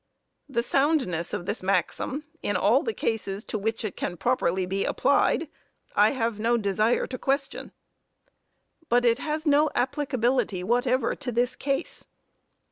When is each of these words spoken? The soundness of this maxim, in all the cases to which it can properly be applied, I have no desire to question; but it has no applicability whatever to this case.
The 0.49 0.63
soundness 0.63 1.31
of 1.31 1.45
this 1.45 1.61
maxim, 1.61 2.23
in 2.41 2.55
all 2.57 2.81
the 2.81 2.91
cases 2.91 3.45
to 3.45 3.59
which 3.59 3.85
it 3.85 3.95
can 3.95 4.17
properly 4.17 4.65
be 4.65 4.83
applied, 4.83 5.47
I 5.95 6.13
have 6.13 6.39
no 6.39 6.57
desire 6.57 7.05
to 7.05 7.19
question; 7.19 7.71
but 8.89 9.05
it 9.05 9.19
has 9.19 9.45
no 9.45 9.69
applicability 9.75 10.63
whatever 10.63 11.13
to 11.17 11.31
this 11.31 11.55
case. 11.55 12.07